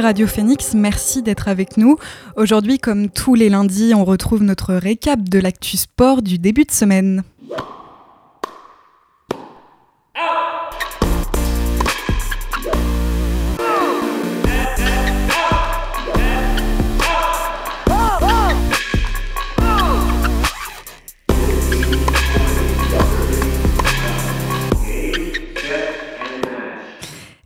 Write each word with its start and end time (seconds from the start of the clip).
Radio 0.00 0.26
Phoenix, 0.26 0.74
merci 0.74 1.22
d'être 1.22 1.48
avec 1.48 1.76
nous. 1.76 1.96
Aujourd'hui, 2.36 2.78
comme 2.78 3.10
tous 3.10 3.34
les 3.34 3.50
lundis, 3.50 3.92
on 3.94 4.04
retrouve 4.04 4.42
notre 4.42 4.74
récap 4.74 5.28
de 5.28 5.38
l'actu 5.38 5.76
sport 5.76 6.22
du 6.22 6.38
début 6.38 6.64
de 6.64 6.70
semaine. 6.70 7.22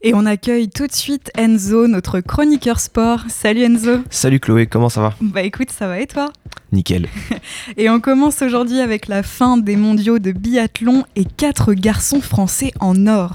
Et 0.06 0.14
on 0.14 0.24
accueille 0.24 0.68
tout 0.68 0.86
de 0.86 0.92
suite 0.92 1.32
Enzo, 1.36 1.88
notre 1.88 2.20
chroniqueur 2.20 2.78
sport. 2.78 3.24
Salut 3.26 3.64
Enzo. 3.64 4.04
Salut 4.08 4.38
Chloé, 4.38 4.68
comment 4.68 4.88
ça 4.88 5.00
va? 5.00 5.14
Bah 5.20 5.42
écoute, 5.42 5.72
ça 5.72 5.88
va 5.88 5.98
et 5.98 6.06
toi? 6.06 6.32
Nickel. 6.70 7.08
et 7.76 7.90
on 7.90 7.98
commence 7.98 8.40
aujourd'hui 8.40 8.78
avec 8.78 9.08
la 9.08 9.24
fin 9.24 9.56
des 9.56 9.74
mondiaux 9.74 10.20
de 10.20 10.30
biathlon 10.30 11.02
et 11.16 11.24
quatre 11.24 11.74
garçons 11.74 12.20
français 12.20 12.70
en 12.78 13.08
or. 13.08 13.32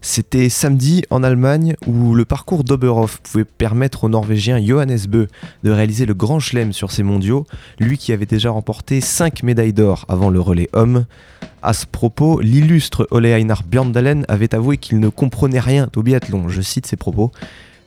C'était 0.00 0.48
samedi 0.48 1.04
en 1.10 1.22
Allemagne 1.22 1.76
où 1.86 2.14
le 2.14 2.24
parcours 2.24 2.64
d'Oberhof 2.64 3.20
pouvait 3.22 3.44
permettre 3.44 4.04
au 4.04 4.08
Norvégien 4.08 4.64
Johannes 4.64 5.06
Bö 5.08 5.26
de 5.62 5.70
réaliser 5.70 6.06
le 6.06 6.14
grand 6.14 6.40
chelem 6.40 6.72
sur 6.72 6.90
ces 6.90 7.02
mondiaux, 7.02 7.46
lui 7.78 7.98
qui 7.98 8.12
avait 8.12 8.26
déjà 8.26 8.50
remporté 8.50 9.00
5 9.00 9.42
médailles 9.42 9.72
d'or 9.72 10.04
avant 10.08 10.30
le 10.30 10.40
relais 10.40 10.68
homme. 10.72 11.06
À 11.62 11.72
ce 11.72 11.86
propos, 11.86 12.40
l'illustre 12.40 13.08
Ole 13.10 13.26
Einar 13.26 13.62
Bjørndalen 13.62 14.26
avait 14.28 14.54
avoué 14.54 14.76
qu'il 14.76 15.00
ne 15.00 15.08
comprenait 15.08 15.60
rien 15.60 15.88
au 15.96 16.02
biathlon, 16.02 16.48
je 16.48 16.60
cite 16.60 16.86
ses 16.86 16.96
propos, 16.96 17.32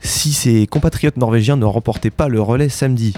si 0.01 0.33
ses 0.33 0.67
compatriotes 0.67 1.17
norvégiens 1.17 1.57
ne 1.57 1.65
remportaient 1.65 2.09
pas 2.09 2.27
le 2.27 2.41
relais 2.41 2.69
samedi. 2.69 3.13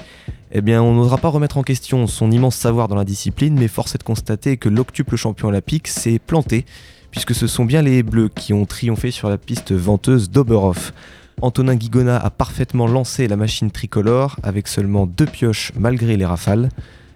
Eh 0.52 0.62
bien, 0.62 0.82
on 0.82 0.96
n'osera 0.96 1.18
pas 1.18 1.28
remettre 1.30 1.58
en 1.58 1.64
question 1.64 2.08
son 2.08 2.32
immense 2.32 2.56
savoir 2.56 2.88
dans 2.88 2.96
la 2.96 3.06
discipline, 3.06 3.56
mais 3.58 3.68
force 3.68 3.94
est 3.96 4.00
de 4.00 4.04
constater 4.04 4.58
que 4.58 4.68
l'octuple 4.68 5.16
champion 5.16 5.50
olympique 5.50 5.88
s'est 5.88 6.20
planté 6.20 6.66
puisque 7.12 7.36
ce 7.36 7.48
sont 7.48 7.66
bien 7.66 7.82
les 7.82 8.04
Bleus 8.04 8.30
qui 8.30 8.54
ont 8.54 8.66
triomphé 8.66 9.12
sur 9.12 9.30
la 9.30 9.38
piste 9.38 9.72
venteuse 9.72 10.30
d'Oberhof. 10.30 10.94
Antonin 11.42 11.76
Guigona 11.76 12.18
a 12.18 12.30
parfaitement 12.30 12.88
lancé 12.88 13.28
la 13.28 13.38
machine 13.38 13.72
tricolore 13.72 14.38
avec 14.44 14.68
seulement 14.68 15.06
deux 15.06 15.26
pioches 15.26 15.72
malgré 15.78 16.18
les 16.18 16.26
rafales. 16.26 16.70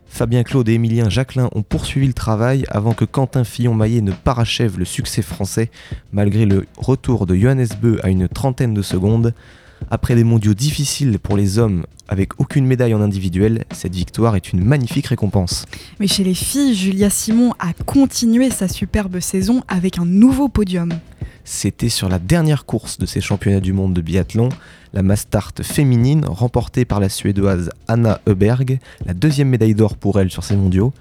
Fabien 0.07 0.43
Claude 0.43 0.69
et 0.69 0.73
Émilien 0.73 1.09
Jacquelin 1.09 1.49
ont 1.55 1.63
poursuivi 1.63 2.05
le 2.07 2.13
travail 2.13 2.65
avant 2.69 2.93
que 2.93 3.03
Quentin 3.03 3.43
Fillon-Maillet 3.43 4.01
ne 4.01 4.11
parachève 4.11 4.77
le 4.77 4.85
succès 4.85 5.23
français 5.23 5.71
malgré 6.11 6.45
le 6.45 6.67
retour 6.77 7.25
de 7.25 7.35
Johannes 7.35 7.67
Beu 7.81 7.99
à 8.03 8.09
une 8.09 8.27
trentaine 8.27 8.73
de 8.73 8.81
secondes. 8.83 9.33
Après 9.91 10.15
des 10.15 10.23
mondiaux 10.23 10.53
difficiles 10.53 11.19
pour 11.19 11.37
les 11.37 11.59
hommes 11.59 11.85
avec 12.07 12.39
aucune 12.39 12.65
médaille 12.65 12.93
en 12.93 13.01
individuel, 13.01 13.63
cette 13.73 13.95
victoire 13.95 14.35
est 14.35 14.51
une 14.51 14.63
magnifique 14.63 15.07
récompense. 15.07 15.65
Mais 15.99 16.07
chez 16.07 16.23
les 16.23 16.33
filles, 16.33 16.75
Julia 16.75 17.09
Simon 17.09 17.53
a 17.59 17.73
continué 17.73 18.49
sa 18.49 18.67
superbe 18.67 19.19
saison 19.19 19.63
avec 19.67 19.97
un 19.97 20.05
nouveau 20.05 20.49
podium. 20.49 20.93
C'était 21.45 21.89
sur 21.89 22.07
la 22.07 22.19
dernière 22.19 22.65
course 22.65 22.97
de 22.97 23.05
ces 23.05 23.19
championnats 23.19 23.59
du 23.59 23.73
monde 23.73 23.93
de 23.93 24.01
biathlon, 24.01 24.49
la 24.93 25.03
Mastart 25.03 25.53
féminine 25.61 26.25
remportée 26.25 26.85
par 26.85 26.99
la 26.99 27.09
Suédoise 27.09 27.69
Anna 27.87 28.21
Heuberg, 28.27 28.79
la 29.05 29.13
deuxième 29.13 29.49
médaille 29.49 29.75
d'or 29.75 29.97
pour 29.97 30.19
elle 30.19 30.31
sur 30.31 30.43
ces 30.43 30.55
mondiaux. 30.55 30.93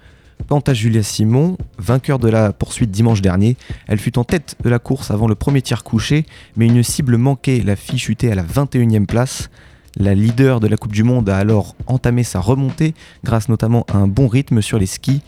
Quant 0.49 0.61
à 0.61 0.75
Julia 0.75 1.03
Simon, 1.03 1.57
vainqueur 1.79 2.19
de 2.19 2.29
la 2.29 2.53
poursuite 2.53 2.91
dimanche 2.91 3.23
dernier, 3.23 3.57
elle 3.87 3.99
fut 3.99 4.19
en 4.19 4.25
tête 4.25 4.57
de 4.63 4.69
la 4.69 4.79
course 4.79 5.11
avant 5.11 5.27
le 5.27 5.35
premier 5.35 5.63
tir 5.63 5.85
couché, 5.85 6.27
mais 6.57 6.67
une 6.67 6.83
cible 6.83 7.17
manquée 7.17 7.63
la 7.63 7.77
fit 7.77 7.99
chuter 7.99 8.31
à 8.31 8.35
la 8.35 8.43
21e 8.43 9.07
place. 9.07 9.51
La 9.97 10.15
leader 10.15 10.61
de 10.61 10.69
la 10.69 10.77
Coupe 10.77 10.93
du 10.93 11.03
Monde 11.03 11.29
a 11.29 11.37
alors 11.37 11.77
entamé 11.87 12.25
sa 12.25 12.41
remontée 12.41 12.95
grâce 13.25 13.51
notamment 13.51 13.85
à 13.93 13.99
un 13.99 14.09
bon 14.09 14.27
rythme 14.27 14.63
sur 14.63 14.79
les 14.79 14.87
skis. 14.87 15.21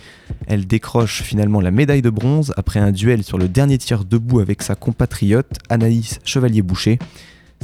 Elle 0.46 0.66
décroche 0.66 1.22
finalement 1.22 1.60
la 1.60 1.70
médaille 1.70 2.00
de 2.00 2.10
bronze 2.10 2.54
après 2.56 2.80
un 2.80 2.90
duel 2.90 3.22
sur 3.24 3.36
le 3.36 3.48
dernier 3.48 3.76
tir 3.76 4.04
debout 4.04 4.40
avec 4.40 4.62
sa 4.62 4.74
compatriote 4.74 5.58
Anaïs 5.68 6.18
Chevalier-Boucher. 6.24 6.98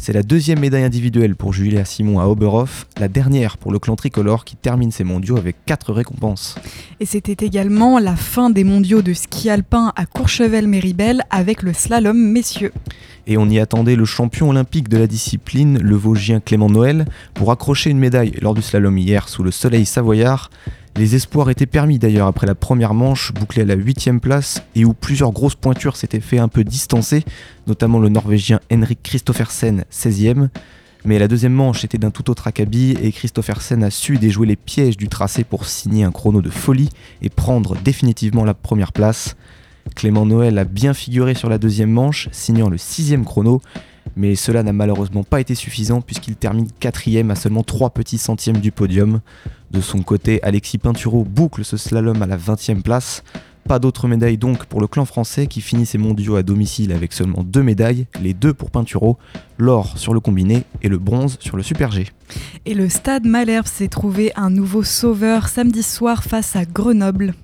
C'est 0.03 0.15
la 0.15 0.23
deuxième 0.23 0.61
médaille 0.61 0.85
individuelle 0.85 1.37
pour 1.37 1.53
Julia 1.53 1.85
Simon 1.85 2.21
à 2.21 2.27
Oberhof, 2.27 2.87
la 2.99 3.09
dernière 3.09 3.59
pour 3.59 3.71
le 3.71 3.79
clan 3.79 3.97
tricolore 3.97 4.47
qui 4.47 4.57
termine 4.57 4.91
ses 4.91 5.05
mondiaux 5.05 5.37
avec 5.37 5.57
quatre 5.67 5.93
récompenses. 5.93 6.55
Et 7.01 7.05
c'était 7.05 7.45
également 7.45 7.99
la 7.99 8.17
fin 8.17 8.49
des 8.49 8.65
mondiaux 8.65 9.03
de 9.03 9.13
ski 9.13 9.51
alpin 9.51 9.93
à 9.97 10.07
Courchevel-Méribel 10.07 11.21
avec 11.29 11.63
le 11.63 11.75
slalom 11.75 12.17
messieurs. 12.17 12.73
Et 13.27 13.37
on 13.37 13.47
y 13.51 13.59
attendait 13.59 13.95
le 13.95 14.07
champion 14.07 14.49
olympique 14.49 14.89
de 14.89 14.97
la 14.97 15.07
discipline, 15.07 15.79
le 15.79 15.97
Vosgien 15.97 16.41
Clément 16.41 16.71
Noël, 16.71 17.05
pour 17.35 17.53
accrocher 17.53 17.91
une 17.91 17.99
médaille 17.99 18.33
lors 18.41 18.55
du 18.55 18.63
slalom 18.63 18.97
hier 18.97 19.29
sous 19.29 19.43
le 19.43 19.51
soleil 19.51 19.85
savoyard. 19.85 20.49
Les 21.01 21.15
espoirs 21.15 21.49
étaient 21.49 21.65
permis 21.65 21.99
d'ailleurs 21.99 22.27
après 22.27 22.47
la 22.47 22.55
première 22.55 22.93
manche, 22.93 23.33
bouclée 23.33 23.63
à 23.63 23.65
la 23.65 23.75
8 23.75 24.21
place, 24.21 24.63
et 24.75 24.85
où 24.85 24.93
plusieurs 24.93 25.33
grosses 25.33 25.55
pointures 25.55 25.97
s'étaient 25.97 26.21
fait 26.21 26.39
un 26.39 26.49
peu 26.49 26.63
distancer, 26.63 27.25
notamment 27.67 27.99
le 28.01 28.11
Norvégien 28.11 28.61
Henrik 28.71 29.03
Christoffersen, 29.03 29.87
16e. 29.91 30.51
Mais 31.07 31.19
la 31.19 31.27
deuxième 31.27 31.55
manche 31.55 31.87
était 31.87 31.97
d'un 31.97 32.11
tout 32.11 32.29
autre 32.29 32.49
acabit 32.49 32.99
et 33.03 33.13
Christoffersen 33.13 33.83
a 33.83 33.89
su 33.89 34.19
déjouer 34.19 34.47
les 34.47 34.57
pièges 34.57 34.99
du 34.99 35.09
tracé 35.09 35.43
pour 35.43 35.65
signer 35.65 36.05
un 36.05 36.13
chrono 36.13 36.43
de 36.43 36.51
folie 36.51 36.91
et 37.23 37.31
prendre 37.31 37.77
définitivement 37.77 38.45
la 38.45 38.53
première 38.53 38.93
place. 38.93 39.37
Clément 39.97 40.27
Noël 40.27 40.59
a 40.59 40.65
bien 40.65 40.93
figuré 40.93 41.35
sur 41.35 41.49
la 41.49 41.57
deuxième 41.57 41.91
manche, 41.91 42.29
signant 42.31 42.69
le 42.69 42.77
sixième 42.77 43.25
chrono, 43.25 43.63
mais 44.17 44.35
cela 44.35 44.63
n'a 44.63 44.73
malheureusement 44.73 45.25
pas 45.25 45.41
été 45.41 45.55
suffisant 45.55 46.01
puisqu'il 46.01 46.37
termine 46.37 46.69
quatrième 46.81 47.31
à 47.31 47.35
seulement 47.35 47.63
3 47.63 47.91
petits 47.91 48.19
centièmes 48.19 48.59
du 48.59 48.73
podium. 48.73 49.21
De 49.71 49.81
son 49.81 50.03
côté, 50.03 50.43
Alexis 50.43 50.79
Pinturo 50.79 51.25
boucle 51.25 51.65
ce 51.65 51.77
slalom 51.77 52.21
à 52.23 52.27
la 52.27 52.37
20e 52.37 52.83
place. 52.83 53.23
Pas 53.65 53.79
d'autres 53.79 54.09
médailles 54.09 54.39
donc 54.39 54.67
pour 54.67 54.81
le 54.81 54.89
clan 54.89 55.05
français 55.05 55.47
qui 55.47 55.61
finit 55.61 55.87
ses 55.87 55.99
mondiaux 55.99 56.37
à 56.37 56.43
domicile 56.43 56.93
avec 56.93 57.13
seulement 57.13 57.45
deux 57.45 57.63
médailles, 57.63 58.07
les 58.21 58.35
deux 58.35 58.53
pour 58.53 58.71
Pinturo, 58.71 59.17
l'or 59.59 59.97
sur 59.97 60.13
le 60.13 60.21
combiné 60.21 60.65
et 60.83 60.89
le 60.89 60.99
bronze 60.99 61.37
sur 61.41 61.57
le 61.57 61.63
Super 61.63 61.93
G. 61.93 62.09
Et 62.67 62.75
le 62.75 62.89
stade 62.89 63.27
Malherbe 63.27 63.67
s'est 63.67 63.89
trouvé 63.89 64.33
un 64.35 64.51
nouveau 64.51 64.83
sauveur 64.83 65.49
samedi 65.49 65.83
soir 65.83 66.25
face 66.25 66.57
à 66.57 66.65
Grenoble. 66.65 67.35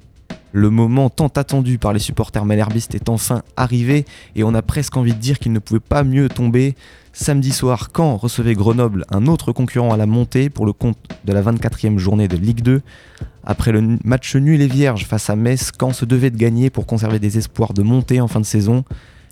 Le 0.57 0.71
moment 0.71 1.11
tant 1.11 1.27
attendu 1.27 1.77
par 1.77 1.93
les 1.93 1.99
supporters 1.99 2.47
malherbistes 2.47 2.95
est 2.95 3.11
enfin 3.11 3.43
arrivé 3.59 4.07
et 4.37 4.43
on 4.43 4.55
a 4.55 4.63
presque 4.63 4.97
envie 4.97 5.13
de 5.13 5.19
dire 5.19 5.39
qu'il 5.39 5.53
ne 5.53 5.59
pouvait 5.59 5.81
pas 5.81 6.03
mieux 6.03 6.31
tomber. 6.31 6.77
Samedi 7.13 7.53
soir, 7.53 7.91
Caen 7.95 8.17
recevait 8.17 8.55
Grenoble, 8.55 9.05
un 9.11 9.27
autre 9.27 9.53
concurrent 9.53 9.93
à 9.93 9.99
la 9.99 10.07
montée 10.07 10.49
pour 10.49 10.65
le 10.65 10.73
compte 10.73 10.97
de 11.27 11.33
la 11.35 11.43
24e 11.43 11.99
journée 11.99 12.27
de 12.27 12.39
Ligue 12.39 12.63
2. 12.63 12.81
Après 13.45 13.71
le 13.71 13.99
match 14.03 14.35
nul 14.35 14.63
et 14.63 14.67
vierge 14.67 15.05
face 15.05 15.29
à 15.29 15.37
Metz, 15.37 15.73
Caen 15.79 15.93
se 15.93 16.07
devait 16.07 16.31
de 16.31 16.39
gagner 16.39 16.71
pour 16.71 16.87
conserver 16.87 17.19
des 17.19 17.37
espoirs 17.37 17.75
de 17.75 17.83
montée 17.83 18.23
en 18.23 18.27
fin 18.27 18.41
de 18.41 18.47
saison. 18.47 18.83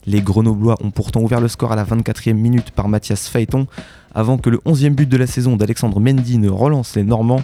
Les 0.04 0.20
Grenoblois 0.20 0.76
ont 0.84 0.90
pourtant 0.90 1.22
ouvert 1.22 1.40
le 1.40 1.48
score 1.48 1.72
à 1.72 1.76
la 1.76 1.86
24e 1.86 2.34
minute 2.34 2.70
par 2.70 2.88
Mathias 2.88 3.28
Phaéton 3.30 3.66
avant 4.14 4.36
que 4.36 4.50
le 4.50 4.58
11e 4.66 4.90
but 4.90 5.08
de 5.08 5.16
la 5.16 5.26
saison 5.26 5.56
d'Alexandre 5.56 6.00
Mendy 6.00 6.36
ne 6.36 6.50
relance 6.50 6.94
les 6.96 7.02
Normands 7.02 7.42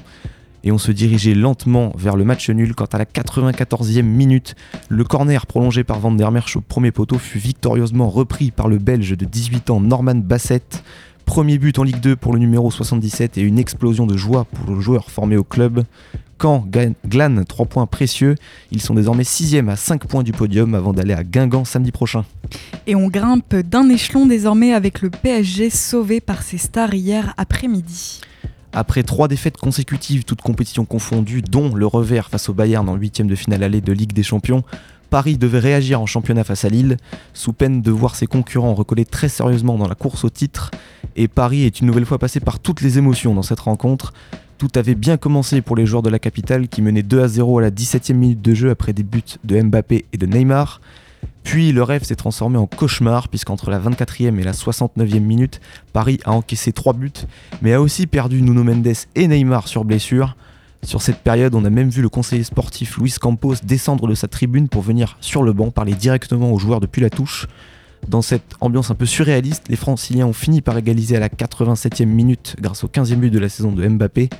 et 0.65 0.73
on 0.73 0.79
se 0.79 0.93
dirigeait 0.93 1.35
lentement 1.35 1.93
vers 1.97 2.17
le 2.17 2.25
match 2.25 2.51
nul 2.51 2.75
quand 2.75 2.95
à 2.95 2.99
la 2.99 3.05
94e 3.05 4.03
minute, 4.03 4.55
le 4.89 5.05
corner 5.05 5.47
prolongé 5.47 5.85
par 5.85 6.01
Van 6.01 6.13
der 6.13 6.31
Merch 6.31 6.57
au 6.57 6.61
premier 6.61 6.93
poteau 6.93 7.19
fut 7.19 7.39
victorieusement 7.39 8.09
repris 8.09 8.51
par 8.51 8.69
le 8.69 8.79
Belge 8.79 9.17
de 9.17 9.25
18 9.25 9.71
ans 9.71 9.81
Norman 9.81 10.17
Bassett. 10.17 10.83
Premier 11.25 11.59
but 11.59 11.79
en 11.79 11.85
Ligue 11.85 12.01
2 12.01 12.17
pour 12.17 12.33
le 12.33 12.39
numéro 12.39 12.71
77 12.71 13.39
et 13.39 13.43
une 13.43 13.59
explosion 13.59 14.07
de 14.07 14.17
joie 14.17 14.45
pour 14.45 14.75
le 14.75 14.81
joueur 14.81 15.11
formé 15.11 15.37
au 15.37 15.45
club. 15.45 15.85
Quand 16.39 16.67
glane 17.07 17.45
3 17.45 17.67
points 17.67 17.87
précieux, 17.87 18.35
ils 18.73 18.81
sont 18.81 18.95
désormais 18.95 19.25
6 19.25 19.57
à 19.69 19.77
5 19.77 20.07
points 20.07 20.23
du 20.23 20.33
podium 20.33 20.75
avant 20.75 20.93
d'aller 20.93 21.13
à 21.13 21.23
Guingamp 21.23 21.65
samedi 21.65 21.93
prochain. 21.93 22.25
Et 22.87 22.95
on 22.95 23.09
grimpe 23.09 23.55
d'un 23.55 23.89
échelon 23.91 24.27
désormais 24.27 24.73
avec 24.73 25.03
le 25.03 25.11
PSG 25.11 25.71
sauvé 25.71 26.21
par 26.21 26.43
ses 26.43 26.59
stars 26.59 26.95
hier 26.95 27.35
après-midi. 27.37 28.23
Après 28.73 29.03
trois 29.03 29.27
défaites 29.27 29.57
consécutives, 29.57 30.25
toutes 30.25 30.43
compétitions 30.43 30.85
confondues, 30.85 31.43
dont 31.43 31.75
le 31.75 31.87
revers 31.87 32.29
face 32.29 32.49
au 32.49 32.55
Bayern 32.55 32.89
en 32.89 32.95
huitième 32.95 33.27
de 33.27 33.35
finale 33.35 33.65
allée 33.65 33.81
de 33.81 33.93
Ligue 33.93 34.13
des 34.13 34.23
Champions, 34.23 34.63
Paris 35.11 35.39
devait 35.39 35.59
réagir 35.59 36.01
en 36.01 36.07
championnat 36.07 36.45
face 36.45 36.65
à 36.65 36.69
Lille, 36.69 36.97
sous 37.35 37.53
peine 37.53 37.83
de 37.83 37.91
voir 37.91 38.15
ses 38.15 38.27
concurrents 38.27 38.75
recoller 38.75 39.05
très 39.05 39.29
sérieusement 39.29 39.77
dans 39.77 39.89
la 39.89 39.97
course 39.97 40.25
au 40.25 40.31
titre, 40.31 40.71
et 41.17 41.27
Paris 41.27 41.65
est 41.65 41.81
une 41.81 41.89
nouvelle 41.89 42.07
fois 42.07 42.19
passé 42.19 42.39
par 42.39 42.61
toutes 42.61 42.81
les 42.81 42.97
émotions 42.97 43.35
dans 43.35 43.43
cette 43.43 43.59
rencontre. 43.59 44.13
Tout 44.57 44.71
avait 44.77 44.95
bien 44.95 45.17
commencé 45.17 45.63
pour 45.63 45.75
les 45.75 45.85
joueurs 45.85 46.03
de 46.03 46.11
la 46.11 46.21
capitale 46.21 46.69
qui 46.69 46.81
menaient 46.81 47.03
2 47.03 47.23
à 47.23 47.29
0 47.29 47.59
à 47.59 47.63
la 47.63 47.71
17e 47.71 48.15
minute 48.15 48.43
de 48.43 48.55
jeu 48.55 48.71
après 48.71 48.93
des 48.93 49.03
buts 49.03 49.23
de 49.43 49.61
Mbappé 49.61 50.05
et 50.13 50.17
de 50.17 50.27
Neymar. 50.27 50.81
Puis 51.43 51.73
le 51.73 51.83
rêve 51.83 52.05
s'est 52.05 52.17
transformé 52.17 52.59
en 52.59 52.67
cauchemar, 52.67 53.29
puisqu'entre 53.29 53.71
la 53.71 53.81
24e 53.81 54.39
et 54.39 54.43
la 54.43 54.53
69e 54.53 55.21
minute, 55.21 55.61
Paris 55.93 56.21
a 56.25 56.33
encaissé 56.33 56.73
3 56.73 56.93
buts, 56.93 57.13
mais 57.63 57.73
a 57.73 57.81
aussi 57.81 58.07
perdu 58.07 58.43
Nuno 58.43 58.63
Mendes 58.63 58.95
et 59.15 59.27
Neymar 59.27 59.67
sur 59.67 59.85
blessure. 59.85 60.37
Sur 60.83 61.03
cette 61.03 61.19
période, 61.19 61.55
on 61.55 61.65
a 61.65 61.71
même 61.71 61.91
vu 61.91 62.03
le 62.03 62.09
conseiller 62.09 62.45
sportif 62.45 62.97
Luis 62.99 63.15
Campos 63.21 63.57
descendre 63.63 64.07
de 64.07 64.15
sa 64.15 64.29
tribune 64.29 64.69
pour 64.69 64.83
venir 64.83 65.17
sur 65.21 65.43
le 65.43 65.53
banc 65.53 65.71
parler 65.71 65.95
directement 65.95 66.53
aux 66.53 66.59
joueurs 66.59 66.81
depuis 66.81 67.03
la 67.03 67.11
touche. 67.11 67.47
Dans 68.09 68.23
cette 68.23 68.55
ambiance 68.61 68.91
un 68.91 68.95
peu 68.95 69.05
surréaliste, 69.05 69.65
les 69.69 69.77
Franciliens 69.77 70.27
ont 70.27 70.33
fini 70.33 70.63
par 70.63 70.77
égaliser 70.79 71.17
à 71.17 71.21
la 71.21 71.29
87e 71.29 72.07
minute 72.07 72.57
grâce 72.59 72.83
au 72.83 72.89
15e 72.89 73.17
but 73.17 73.31
de 73.31 73.39
la 73.39 73.51
saison 73.51 73.73
de 73.73 73.87
Mbappé, 73.87 74.31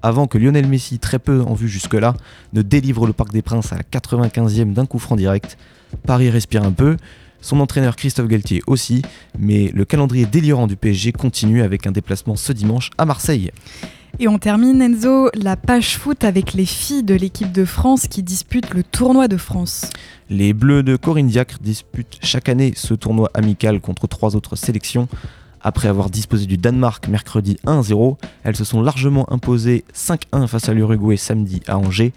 avant 0.00 0.26
que 0.26 0.38
Lionel 0.38 0.66
Messi, 0.66 0.98
très 0.98 1.18
peu 1.18 1.42
en 1.42 1.54
vue 1.54 1.68
jusque-là, 1.68 2.14
ne 2.54 2.62
délivre 2.62 3.06
le 3.06 3.12
Parc 3.12 3.32
des 3.32 3.42
Princes 3.42 3.72
à 3.72 3.76
la 3.76 3.82
95e 3.82 4.72
d'un 4.72 4.86
coup 4.86 4.98
franc 4.98 5.16
direct. 5.16 5.58
Paris 6.06 6.30
respire 6.30 6.64
un 6.64 6.72
peu, 6.72 6.96
son 7.40 7.60
entraîneur 7.60 7.96
Christophe 7.96 8.28
Galtier 8.28 8.62
aussi, 8.66 9.02
mais 9.38 9.70
le 9.74 9.84
calendrier 9.84 10.26
délirant 10.26 10.66
du 10.66 10.76
PSG 10.76 11.12
continue 11.12 11.62
avec 11.62 11.86
un 11.86 11.92
déplacement 11.92 12.36
ce 12.36 12.52
dimanche 12.52 12.90
à 12.98 13.04
Marseille. 13.04 13.50
Et 14.18 14.28
on 14.28 14.38
termine 14.38 14.82
Enzo, 14.82 15.30
la 15.34 15.56
page 15.56 15.96
foot 15.96 16.22
avec 16.22 16.52
les 16.52 16.66
filles 16.66 17.02
de 17.02 17.14
l'équipe 17.14 17.50
de 17.50 17.64
France 17.64 18.06
qui 18.08 18.22
disputent 18.22 18.74
le 18.74 18.82
tournoi 18.82 19.26
de 19.26 19.36
France. 19.36 19.90
Les 20.28 20.52
Bleus 20.52 20.82
de 20.82 20.96
Corinne 20.96 21.28
Diacre 21.28 21.58
disputent 21.60 22.18
chaque 22.22 22.48
année 22.48 22.72
ce 22.76 22.94
tournoi 22.94 23.30
amical 23.34 23.80
contre 23.80 24.06
trois 24.06 24.36
autres 24.36 24.54
sélections. 24.54 25.08
Après 25.62 25.88
avoir 25.88 26.10
disposé 26.10 26.46
du 26.46 26.58
Danemark 26.58 27.08
mercredi 27.08 27.56
1-0, 27.66 28.16
elles 28.44 28.56
se 28.56 28.64
sont 28.64 28.82
largement 28.82 29.32
imposées 29.32 29.84
5-1 29.94 30.46
face 30.46 30.68
à 30.68 30.74
l'Uruguay 30.74 31.16
samedi 31.16 31.62
à 31.66 31.78
Angers. 31.78 32.12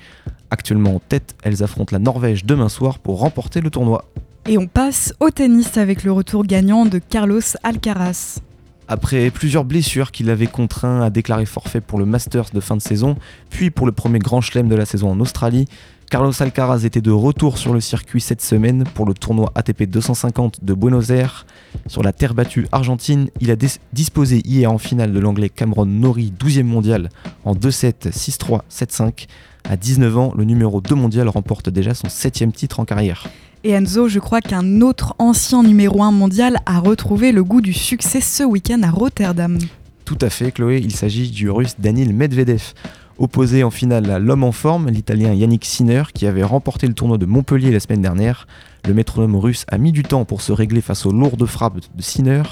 Actuellement 0.51 0.95
en 0.95 1.00
tête, 1.00 1.36
elles 1.44 1.63
affrontent 1.63 1.94
la 1.95 2.00
Norvège 2.00 2.45
demain 2.45 2.69
soir 2.69 3.00
pour 3.00 3.19
remporter 3.19 3.62
le 3.62 3.69
tournoi. 3.69 4.06
Et 4.47 4.57
on 4.57 4.68
passe 4.68 5.13
au 5.19 5.31
tennis 5.31 5.77
avec 5.77 6.03
le 6.03 6.12
retour 6.12 6.44
gagnant 6.44 6.86
de 6.86 7.00
Carlos 7.00 7.42
Alcaraz. 7.63 8.39
Après 8.88 9.31
plusieurs 9.31 9.65
blessures 9.65 10.12
qui 10.12 10.24
l'avaient 10.24 10.45
contraint 10.45 11.01
à 11.01 11.09
déclarer 11.09 11.47
forfait 11.47 11.81
pour 11.81 11.97
le 11.97 12.06
Masters 12.06 12.51
de 12.53 12.59
fin 12.59 12.77
de 12.77 12.81
saison, 12.81 13.18
puis 13.50 13.71
pour 13.71 13.88
le 13.88 13.92
premier 13.92 14.19
grand 14.19 14.42
chelem 14.42 14.68
de 14.68 14.75
la 14.75 14.86
saison 14.86 15.09
en 15.09 15.19
Australie, 15.19 15.65
Carlos 16.10 16.31
Alcaraz 16.40 16.86
était 16.86 17.02
de 17.02 17.12
retour 17.12 17.57
sur 17.57 17.74
le 17.74 17.81
circuit 17.81 18.22
cette 18.22 18.42
semaine 18.42 18.84
pour 18.94 19.06
le 19.06 19.13
tournoi 19.16 19.52
ATP 19.56 19.84
250 19.84 20.63
de 20.63 20.74
Buenos 20.74 21.10
Aires. 21.10 21.48
Sur 21.88 22.04
la 22.04 22.13
terre 22.13 22.36
battue 22.36 22.68
argentine, 22.72 23.30
il 23.42 23.50
a 23.50 23.56
disposé 23.92 24.42
hier 24.46 24.72
en 24.72 24.78
finale 24.78 25.12
de 25.12 25.19
l'anglais 25.19 25.50
Cameron 25.50 25.88
Norrie, 25.88 26.31
12e 26.40 26.63
mondial, 26.63 27.10
en 27.44 27.56
2-7, 27.56 28.12
6-3, 28.12 28.62
7-5. 28.72 29.25
À 29.68 29.78
19 29.78 30.18
ans, 30.18 30.34
le 30.38 30.44
numéro 30.44 30.80
2 30.80 30.94
mondial 30.94 31.28
remporte 31.28 31.69
déjà 31.69 31.96
son 31.96 32.07
7 32.07 32.54
titre 32.54 32.80
en 32.80 32.86
carrière. 32.86 33.28
Et 33.63 33.72
Enzo, 33.72 34.07
je 34.07 34.19
crois 34.19 34.42
qu'un 34.42 34.81
autre 34.81 35.16
ancien 35.18 35.63
numéro 35.63 36.04
1 36.04 36.12
mondial 36.12 36.60
a 36.68 36.80
retrouvé 36.80 37.31
le 37.31 37.44
goût 37.44 37.62
du 37.62 37.74
succès 37.74 38.22
ce 38.22 38.44
week-end 38.44 38.84
à 38.84 38.92
Rotterdam. 38.92 39.57
Tout 40.06 40.19
à 40.22 40.30
fait, 40.30 40.52
Chloé, 40.52 40.80
il 40.84 40.96
s'agit 40.96 41.31
du 41.31 41.50
russe 41.50 41.78
Danil 41.80 42.13
Medvedev. 42.13 42.74
Opposé 43.18 43.64
en 43.64 43.72
finale 43.72 44.12
à 44.12 44.20
l'homme 44.20 44.44
en 44.44 44.52
forme, 44.52 44.90
l'italien 44.90 45.34
Yannick 45.34 45.64
Sinner, 45.64 46.04
qui 46.14 46.28
avait 46.28 46.44
remporté 46.44 46.86
le 46.86 46.94
tournoi 46.94 47.18
de 47.18 47.26
Montpellier 47.26 47.72
la 47.72 47.80
semaine 47.80 48.02
dernière. 48.02 48.46
Le 48.86 48.94
métronome 48.94 49.38
russe 49.38 49.66
a 49.70 49.78
mis 49.78 49.94
du 49.94 50.04
temps 50.04 50.26
pour 50.26 50.42
se 50.42 50.52
régler 50.52 50.82
face 50.82 51.06
aux 51.06 51.14
lourdes 51.14 51.46
frappes 51.46 51.80
de 51.96 52.02
Sinner. 52.02 52.44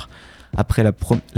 Après 0.55 0.83
la, 0.83 0.93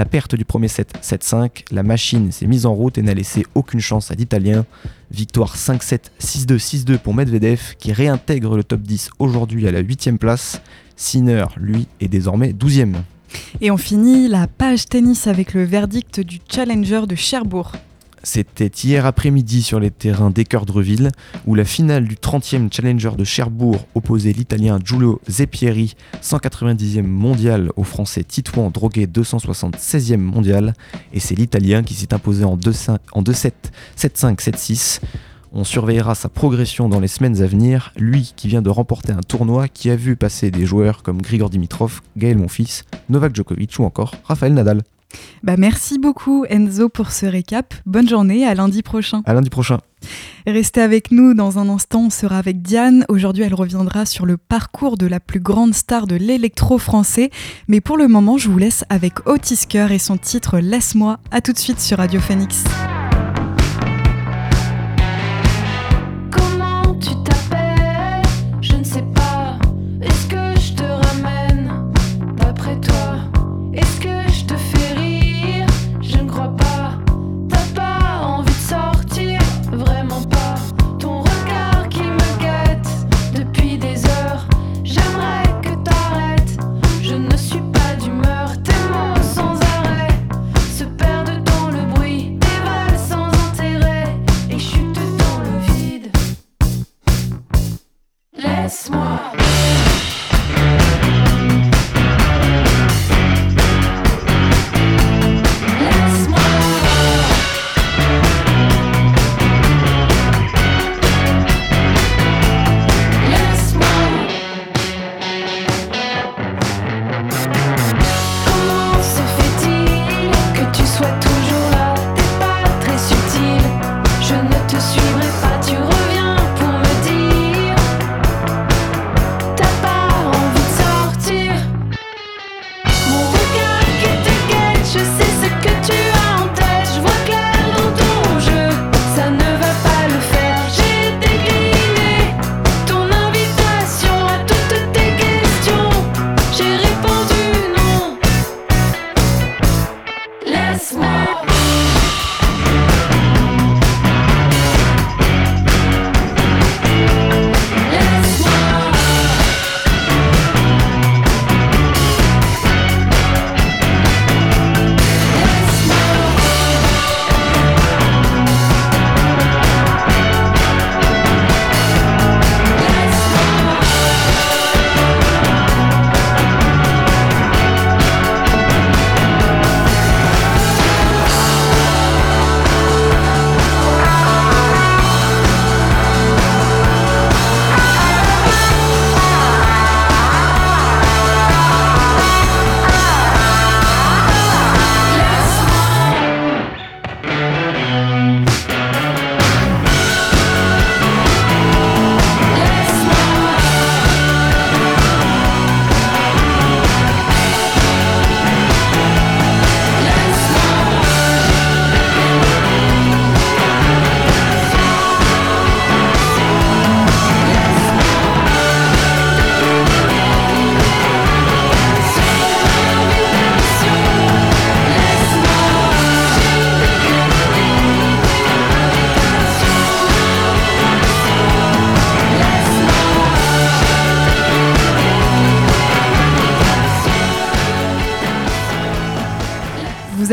perte 0.06 0.36
du 0.36 0.46
premier 0.46 0.68
set 0.68 0.94
7-5, 1.02 1.64
la 1.72 1.82
machine 1.82 2.32
s'est 2.32 2.46
mise 2.46 2.68
en 2.68 2.74
route 2.74 3.00
et 3.00 3.02
n'a 3.02 3.16
laissé 3.16 3.46
aucune 3.56 3.80
chance 3.80 4.12
à 4.12 4.14
l'Italien. 4.14 4.66
Victoire 5.10 5.56
5-7, 5.56 6.12
6-2, 6.20 6.86
6-2 6.86 6.98
pour 7.00 7.16
Medvedev 7.16 7.76
qui 7.80 7.94
réintègre 7.94 8.56
le 8.56 8.64
top 8.64 8.82
10 8.82 9.10
aujourd'hui 9.18 9.68
à 9.68 9.72
la 9.72 9.82
8ème 9.82 10.18
place. 10.18 10.62
Sinner, 10.98 11.46
lui, 11.58 11.88
est 12.00 12.10
désormais 12.10 12.52
12ème. 12.52 12.96
Et 13.60 13.72
on 13.72 13.78
finit 13.78 14.28
la 14.28 14.48
page 14.48 14.86
tennis 14.86 15.26
avec 15.28 15.54
le 15.54 15.64
verdict 15.64 16.20
du 16.20 16.40
Challenger 16.48 17.08
de 17.08 17.16
Cherbourg. 17.16 17.72
C'était 18.26 18.72
hier 18.84 19.06
après-midi 19.06 19.62
sur 19.62 19.80
les 19.80 19.92
terrains 19.92 20.32
d'Équeurdreville, 20.32 21.12
où 21.46 21.54
la 21.54 21.64
finale 21.64 22.08
du 22.08 22.16
30e 22.16 22.74
Challenger 22.74 23.12
de 23.16 23.24
Cherbourg 23.24 23.86
opposait 23.94 24.32
l'Italien 24.32 24.80
Giulio 24.84 25.22
Zeppieri, 25.30 25.94
190e 26.24 27.04
mondial, 27.04 27.70
au 27.76 27.84
Français 27.84 28.24
Titouan 28.24 28.72
Droguet, 28.72 29.06
276e 29.06 30.18
mondial. 30.18 30.74
Et 31.14 31.20
c'est 31.20 31.36
l'Italien 31.36 31.84
qui 31.84 31.94
s'est 31.94 32.16
imposé 32.16 32.46
en 32.46 32.58
2-7, 32.58 32.92
7-5, 33.96 34.40
7-6. 34.42 35.02
On 35.54 35.64
surveillera 35.64 36.16
sa 36.16 36.28
progression 36.28 36.90
dans 36.90 37.00
les 37.00 37.08
semaines 37.08 37.44
à 37.44 37.46
venir, 37.46 37.94
lui 37.96 38.34
qui 38.36 38.48
vient 38.48 38.64
de 38.64 38.72
remporter 38.72 39.14
un 39.14 39.22
tournoi 39.22 39.68
qui 39.68 39.92
a 39.92 39.96
vu 39.96 40.16
passer 40.16 40.50
des 40.50 40.66
joueurs 40.66 41.04
comme 41.04 41.22
Grigor 41.22 41.52
Dimitrov, 41.52 42.02
Gaël 42.18 42.40
Monfils, 42.40 42.86
Novak 43.08 43.36
Djokovic 43.36 43.78
ou 43.78 43.84
encore 43.84 44.16
Raphaël 44.24 44.56
Nadal. 44.56 44.82
Bah 45.44 45.58
merci 45.58 46.00
beaucoup 46.00 46.46
Enzo 46.50 46.90
pour 46.90 47.12
ce 47.12 47.26
récap. 47.26 47.74
Bonne 47.86 48.08
journée, 48.08 48.46
à 48.46 48.56
lundi 48.56 48.82
prochain. 48.82 49.22
À 49.26 49.34
lundi 49.34 49.50
prochain. 49.50 49.80
Restez 50.48 50.82
avec 50.82 51.12
nous 51.12 51.34
dans 51.34 51.58
un 51.58 51.70
instant, 51.70 52.06
on 52.06 52.10
sera 52.10 52.38
avec 52.38 52.62
Diane. 52.62 53.06
Aujourd'hui, 53.10 53.44
elle 53.44 53.54
reviendra 53.54 54.06
sur 54.06 54.26
le 54.26 54.38
parcours 54.38 54.98
de 54.98 55.08
la 55.08 55.20
plus 55.20 55.40
grande 55.40 55.74
star 55.74 56.08
de 56.08 56.16
l'électro 56.16 56.78
français. 56.78 57.32
Mais 57.68 57.82
pour 57.82 57.98
le 57.98 58.08
moment, 58.08 58.38
je 58.38 58.50
vous 58.50 58.58
laisse 58.58 58.84
avec 58.90 59.28
Otis 59.28 59.66
et 59.74 60.00
son 60.00 60.18
titre 60.18 60.60
Laisse-moi. 60.60 61.20
À 61.32 61.42
tout 61.42 61.54
de 61.54 61.60
suite 61.60 61.80
sur 61.80 61.98
Radio 61.98 62.20
Phoenix. 62.20 62.64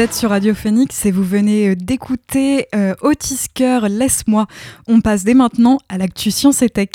Êtes 0.03 0.15
sur 0.15 0.31
Radio 0.31 0.53
Phoenix 0.53 1.07
et 1.07 1.13
vous 1.13 1.23
venez 1.23 1.69
euh, 1.69 1.77
d'écouter 1.77 2.67
euh, 2.75 2.93
Otis 3.03 3.47
Laisse-moi. 3.89 4.49
On 4.89 5.01
passe 5.01 5.23
dès 5.23 5.35
maintenant 5.35 5.79
à 5.89 5.97
l'actu 5.97 6.33
Science 6.33 6.61
et 6.63 6.71
Tech. 6.71 6.89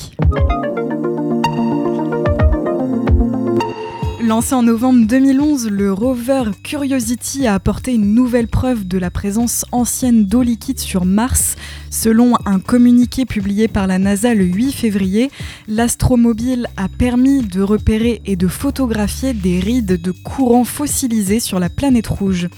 Lancé 4.21 4.55
en 4.55 4.63
novembre 4.63 5.05
2011, 5.07 5.69
le 5.69 5.93
rover 5.93 6.51
Curiosity 6.65 7.47
a 7.47 7.53
apporté 7.53 7.93
une 7.93 8.13
nouvelle 8.13 8.49
preuve 8.49 8.85
de 8.85 8.97
la 8.97 9.09
présence 9.09 9.63
ancienne 9.71 10.25
d'eau 10.25 10.41
liquide 10.41 10.79
sur 10.79 11.05
Mars. 11.05 11.55
Selon 11.89 12.33
un 12.45 12.59
communiqué 12.59 13.25
publié 13.25 13.69
par 13.69 13.87
la 13.87 13.99
NASA 13.99 14.33
le 14.33 14.43
8 14.43 14.73
février, 14.73 15.31
l'astromobile 15.69 16.67
a 16.75 16.89
permis 16.89 17.41
de 17.41 17.61
repérer 17.61 18.21
et 18.25 18.35
de 18.35 18.49
photographier 18.49 19.31
des 19.33 19.61
rides 19.61 20.01
de 20.01 20.11
courant 20.11 20.65
fossilisés 20.65 21.39
sur 21.39 21.61
la 21.61 21.69
planète 21.69 22.07
rouge. 22.07 22.49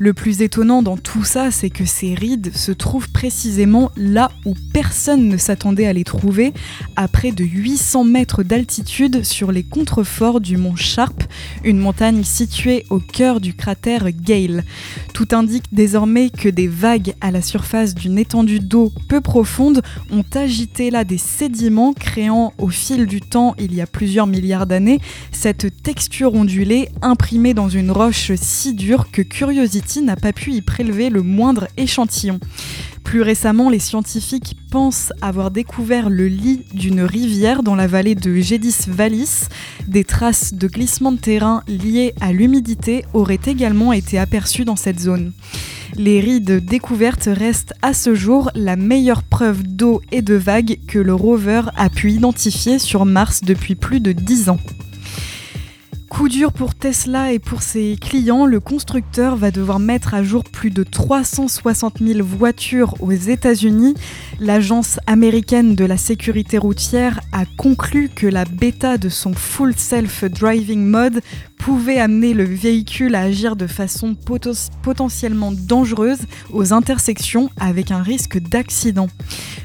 Le 0.00 0.14
plus 0.14 0.42
étonnant 0.42 0.80
dans 0.80 0.96
tout 0.96 1.24
ça, 1.24 1.50
c'est 1.50 1.70
que 1.70 1.84
ces 1.84 2.14
rides 2.14 2.56
se 2.56 2.70
trouvent 2.70 3.10
précisément 3.10 3.90
là 3.96 4.30
où 4.44 4.54
personne 4.72 5.28
ne 5.28 5.36
s'attendait 5.36 5.88
à 5.88 5.92
les 5.92 6.04
trouver, 6.04 6.52
à 6.94 7.08
près 7.08 7.32
de 7.32 7.42
800 7.42 8.04
mètres 8.04 8.44
d'altitude 8.44 9.24
sur 9.24 9.50
les 9.50 9.64
contreforts 9.64 10.40
du 10.40 10.56
mont 10.56 10.76
Sharp, 10.76 11.24
une 11.64 11.78
montagne 11.78 12.22
située 12.22 12.86
au 12.90 13.00
cœur 13.00 13.40
du 13.40 13.54
cratère 13.54 14.12
Gale. 14.12 14.62
Tout 15.14 15.26
indique 15.32 15.64
désormais 15.72 16.30
que 16.30 16.48
des 16.48 16.68
vagues 16.68 17.14
à 17.20 17.32
la 17.32 17.42
surface 17.42 17.96
d'une 17.96 18.18
étendue 18.18 18.60
d'eau 18.60 18.92
peu 19.08 19.20
profonde 19.20 19.82
ont 20.12 20.24
agité 20.34 20.92
là 20.92 21.02
des 21.02 21.18
sédiments, 21.18 21.92
créant 21.92 22.54
au 22.58 22.68
fil 22.68 23.06
du 23.06 23.20
temps, 23.20 23.56
il 23.58 23.74
y 23.74 23.80
a 23.80 23.86
plusieurs 23.88 24.28
milliards 24.28 24.68
d'années, 24.68 25.00
cette 25.32 25.82
texture 25.82 26.34
ondulée 26.34 26.88
imprimée 27.02 27.52
dans 27.52 27.68
une 27.68 27.90
roche 27.90 28.30
si 28.36 28.74
dure 28.74 29.10
que 29.10 29.22
Curiosity 29.22 29.87
n'a 29.96 30.16
pas 30.16 30.32
pu 30.32 30.52
y 30.52 30.62
prélever 30.62 31.10
le 31.10 31.22
moindre 31.22 31.68
échantillon. 31.76 32.38
Plus 33.08 33.22
récemment, 33.22 33.70
les 33.70 33.78
scientifiques 33.78 34.54
pensent 34.70 35.14
avoir 35.22 35.50
découvert 35.50 36.10
le 36.10 36.28
lit 36.28 36.64
d'une 36.74 37.00
rivière 37.00 37.62
dans 37.62 37.74
la 37.74 37.86
vallée 37.86 38.14
de 38.14 38.34
Gédis 38.36 38.76
Vallis. 38.86 39.48
Des 39.86 40.04
traces 40.04 40.52
de 40.52 40.68
glissement 40.68 41.12
de 41.12 41.16
terrain 41.16 41.62
liées 41.66 42.12
à 42.20 42.32
l'humidité 42.32 43.06
auraient 43.14 43.40
également 43.46 43.94
été 43.94 44.18
aperçues 44.18 44.66
dans 44.66 44.76
cette 44.76 45.00
zone. 45.00 45.32
Les 45.96 46.20
rides 46.20 46.64
découvertes 46.66 47.30
restent 47.32 47.72
à 47.80 47.94
ce 47.94 48.14
jour 48.14 48.50
la 48.54 48.76
meilleure 48.76 49.22
preuve 49.22 49.62
d'eau 49.62 50.02
et 50.12 50.20
de 50.20 50.34
vagues 50.34 50.78
que 50.86 50.98
le 50.98 51.14
rover 51.14 51.62
a 51.76 51.88
pu 51.88 52.12
identifier 52.12 52.78
sur 52.78 53.06
Mars 53.06 53.40
depuis 53.42 53.74
plus 53.74 54.00
de 54.00 54.12
10 54.12 54.50
ans. 54.50 54.60
Coup 56.08 56.28
dur 56.28 56.52
pour 56.52 56.74
Tesla 56.74 57.32
et 57.32 57.38
pour 57.38 57.62
ses 57.62 57.96
clients, 58.00 58.46
le 58.46 58.60
constructeur 58.60 59.36
va 59.36 59.50
devoir 59.50 59.78
mettre 59.78 60.14
à 60.14 60.22
jour 60.22 60.42
plus 60.42 60.70
de 60.70 60.82
360 60.82 61.98
000 62.00 62.26
voitures 62.26 62.94
aux 63.00 63.12
États-Unis. 63.12 63.94
L'agence 64.40 64.98
américaine 65.06 65.74
de 65.74 65.84
la 65.84 65.96
sécurité 65.96 66.56
routière 66.56 67.20
a 67.32 67.44
conclu 67.58 68.08
que 68.08 68.26
la 68.26 68.46
bêta 68.46 68.96
de 68.96 69.08
son 69.08 69.34
Full 69.34 69.74
Self 69.76 70.24
Driving 70.24 70.84
Mode 70.86 71.20
pouvait 71.58 71.98
amener 71.98 72.34
le 72.34 72.44
véhicule 72.44 73.14
à 73.14 73.22
agir 73.22 73.56
de 73.56 73.66
façon 73.66 74.16
potentiellement 74.82 75.52
dangereuse 75.52 76.20
aux 76.52 76.72
intersections 76.72 77.50
avec 77.58 77.90
un 77.90 78.02
risque 78.02 78.38
d'accident. 78.38 79.08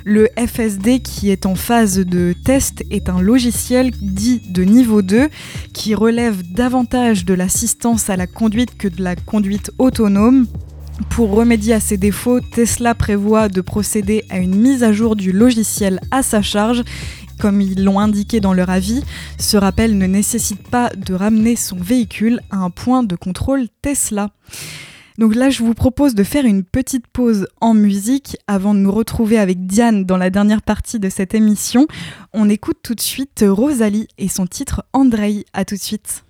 Le 0.03 0.27
FSD 0.37 0.99
qui 0.99 1.29
est 1.29 1.45
en 1.45 1.55
phase 1.55 1.99
de 1.99 2.33
test 2.43 2.83
est 2.89 3.09
un 3.09 3.21
logiciel 3.21 3.91
dit 4.01 4.41
de 4.49 4.63
niveau 4.63 5.01
2 5.01 5.29
qui 5.73 5.95
relève 5.95 6.41
davantage 6.51 7.25
de 7.25 7.33
l'assistance 7.33 8.09
à 8.09 8.17
la 8.17 8.27
conduite 8.27 8.77
que 8.77 8.87
de 8.87 9.01
la 9.01 9.15
conduite 9.15 9.71
autonome. 9.77 10.47
Pour 11.09 11.31
remédier 11.31 11.73
à 11.73 11.79
ces 11.79 11.97
défauts, 11.97 12.39
Tesla 12.39 12.93
prévoit 12.93 13.49
de 13.49 13.61
procéder 13.61 14.23
à 14.29 14.37
une 14.37 14.55
mise 14.55 14.83
à 14.83 14.93
jour 14.93 15.15
du 15.15 15.31
logiciel 15.31 15.99
à 16.11 16.21
sa 16.21 16.41
charge 16.41 16.83
comme 17.39 17.61
ils 17.61 17.83
l'ont 17.83 17.99
indiqué 17.99 18.39
dans 18.39 18.53
leur 18.53 18.69
avis, 18.69 19.03
ce 19.37 19.57
rappel 19.57 19.97
ne 19.97 20.05
nécessite 20.05 20.67
pas 20.67 20.89
de 20.89 21.13
ramener 21.13 21.55
son 21.55 21.77
véhicule 21.77 22.39
à 22.49 22.57
un 22.57 22.69
point 22.69 23.03
de 23.03 23.15
contrôle 23.15 23.67
Tesla. 23.81 24.29
Donc 25.17 25.35
là, 25.35 25.49
je 25.49 25.63
vous 25.63 25.73
propose 25.73 26.15
de 26.15 26.23
faire 26.23 26.45
une 26.45 26.63
petite 26.63 27.07
pause 27.07 27.47
en 27.61 27.73
musique 27.73 28.37
avant 28.47 28.73
de 28.73 28.79
nous 28.79 28.91
retrouver 28.91 29.37
avec 29.37 29.67
Diane 29.67 30.05
dans 30.05 30.17
la 30.17 30.29
dernière 30.29 30.61
partie 30.61 30.99
de 30.99 31.09
cette 31.09 31.35
émission. 31.35 31.87
On 32.33 32.49
écoute 32.49 32.77
tout 32.81 32.95
de 32.95 33.01
suite 33.01 33.45
Rosalie 33.47 34.07
et 34.17 34.27
son 34.27 34.47
titre 34.47 34.83
Andrei. 34.93 35.45
À 35.53 35.65
tout 35.65 35.75
de 35.75 35.79
suite. 35.79 36.23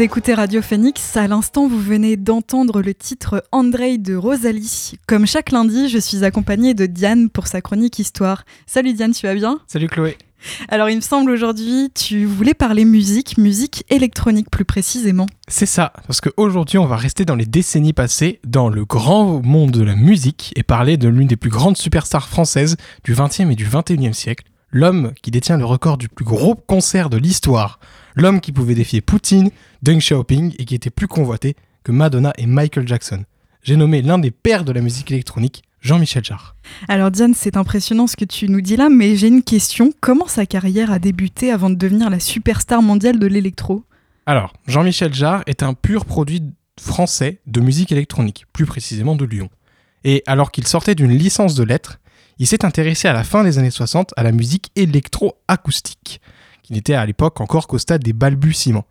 Vous 0.00 0.04
écoutez 0.04 0.32
Radio 0.32 0.62
Phoenix. 0.62 1.14
À 1.18 1.28
l'instant, 1.28 1.68
vous 1.68 1.78
venez 1.78 2.16
d'entendre 2.16 2.80
le 2.80 2.94
titre 2.94 3.44
Andrei 3.52 3.98
de 3.98 4.14
Rosalie. 4.14 4.92
Comme 5.06 5.26
chaque 5.26 5.52
lundi, 5.52 5.90
je 5.90 5.98
suis 5.98 6.24
accompagnée 6.24 6.72
de 6.72 6.86
Diane 6.86 7.28
pour 7.28 7.46
sa 7.48 7.60
chronique 7.60 7.98
Histoire. 7.98 8.44
Salut 8.64 8.94
Diane, 8.94 9.12
tu 9.12 9.26
vas 9.26 9.34
bien? 9.34 9.60
Salut 9.66 9.88
Chloé. 9.88 10.16
Alors, 10.70 10.88
il 10.88 10.96
me 10.96 11.02
semble 11.02 11.30
aujourd'hui, 11.30 11.90
tu 11.94 12.24
voulais 12.24 12.54
parler 12.54 12.86
musique, 12.86 13.36
musique 13.36 13.84
électronique 13.90 14.50
plus 14.50 14.64
précisément. 14.64 15.26
C'est 15.48 15.66
ça, 15.66 15.92
parce 16.06 16.22
qu'aujourd'hui, 16.22 16.78
on 16.78 16.86
va 16.86 16.96
rester 16.96 17.26
dans 17.26 17.36
les 17.36 17.44
décennies 17.44 17.92
passées, 17.92 18.40
dans 18.46 18.70
le 18.70 18.86
grand 18.86 19.42
monde 19.44 19.70
de 19.70 19.82
la 19.82 19.96
musique, 19.96 20.54
et 20.56 20.62
parler 20.62 20.96
de 20.96 21.10
l'une 21.10 21.28
des 21.28 21.36
plus 21.36 21.50
grandes 21.50 21.76
superstars 21.76 22.26
françaises 22.26 22.78
du 23.04 23.14
20e 23.14 23.50
et 23.50 23.54
du 23.54 23.66
21e 23.66 24.14
siècle, 24.14 24.46
l'homme 24.70 25.12
qui 25.20 25.30
détient 25.30 25.58
le 25.58 25.66
record 25.66 25.98
du 25.98 26.08
plus 26.08 26.24
gros 26.24 26.54
concert 26.54 27.10
de 27.10 27.18
l'histoire, 27.18 27.78
l'homme 28.14 28.40
qui 28.40 28.52
pouvait 28.52 28.74
défier 28.74 29.00
Poutine, 29.00 29.50
Deng 29.82 29.98
Xiaoping 29.98 30.54
et 30.58 30.64
qui 30.64 30.74
était 30.74 30.90
plus 30.90 31.08
convoité 31.08 31.56
que 31.84 31.92
Madonna 31.92 32.32
et 32.36 32.46
Michael 32.46 32.86
Jackson. 32.86 33.24
J'ai 33.62 33.76
nommé 33.76 34.02
l'un 34.02 34.18
des 34.18 34.30
pères 34.30 34.64
de 34.64 34.72
la 34.72 34.80
musique 34.80 35.10
électronique, 35.10 35.62
Jean-Michel 35.80 36.24
Jarre. 36.24 36.56
Alors 36.88 37.10
Diane, 37.10 37.34
c'est 37.34 37.56
impressionnant 37.56 38.06
ce 38.06 38.16
que 38.16 38.24
tu 38.24 38.48
nous 38.48 38.60
dis 38.60 38.76
là, 38.76 38.88
mais 38.88 39.16
j'ai 39.16 39.28
une 39.28 39.42
question. 39.42 39.92
Comment 40.00 40.26
sa 40.26 40.46
carrière 40.46 40.90
a 40.90 40.98
débuté 40.98 41.50
avant 41.50 41.70
de 41.70 41.74
devenir 41.74 42.10
la 42.10 42.20
superstar 42.20 42.82
mondiale 42.82 43.18
de 43.18 43.26
l'électro? 43.26 43.84
Alors, 44.26 44.52
Jean-Michel 44.66 45.12
Jarre 45.14 45.42
est 45.46 45.62
un 45.62 45.74
pur 45.74 46.04
produit 46.04 46.42
français 46.78 47.40
de 47.46 47.60
musique 47.60 47.92
électronique, 47.92 48.46
plus 48.52 48.66
précisément 48.66 49.16
de 49.16 49.24
Lyon. 49.24 49.50
Et 50.04 50.22
alors 50.26 50.50
qu'il 50.50 50.66
sortait 50.66 50.94
d'une 50.94 51.12
licence 51.12 51.54
de 51.54 51.62
lettres, 51.62 51.98
il 52.38 52.46
s'est 52.46 52.64
intéressé 52.64 53.06
à 53.08 53.12
la 53.12 53.24
fin 53.24 53.44
des 53.44 53.58
années 53.58 53.70
60 53.70 54.14
à 54.16 54.22
la 54.22 54.32
musique 54.32 54.70
électro-acoustique, 54.76 56.20
qui 56.62 56.72
n'était 56.72 56.94
à 56.94 57.06
l'époque 57.06 57.40
encore 57.40 57.66
qu'au 57.66 57.78
stade 57.78 58.02
des 58.02 58.12
balbutiements. 58.12 58.86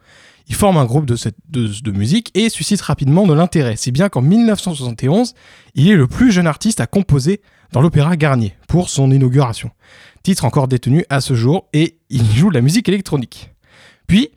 Il 0.49 0.55
forme 0.55 0.77
un 0.77 0.85
groupe 0.85 1.05
de, 1.05 1.91
musique 1.91 2.31
et 2.33 2.49
suscite 2.49 2.81
rapidement 2.81 3.27
de 3.27 3.33
l'intérêt, 3.33 3.75
si 3.75 3.91
bien 3.91 4.09
qu'en 4.09 4.23
1971, 4.23 5.35
il 5.75 5.89
est 5.89 5.95
le 5.95 6.07
plus 6.07 6.31
jeune 6.31 6.47
artiste 6.47 6.81
à 6.81 6.87
composer 6.87 7.41
dans 7.71 7.81
l'Opéra 7.81 8.17
Garnier 8.17 8.55
pour 8.67 8.89
son 8.89 9.11
inauguration. 9.11 9.69
Titre 10.23 10.45
encore 10.45 10.67
détenu 10.67 11.05
à 11.09 11.21
ce 11.21 11.35
jour 11.35 11.67
et 11.71 11.99
il 12.09 12.25
joue 12.35 12.49
de 12.49 12.55
la 12.55 12.61
musique 12.61 12.89
électronique. 12.89 13.51
Puis, 14.07 14.31